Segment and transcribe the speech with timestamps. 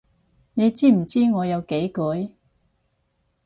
[0.55, 2.31] 你知唔知我有幾攰？